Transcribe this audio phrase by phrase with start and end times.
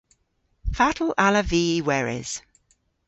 [0.77, 2.31] Fatel allav vy y weres?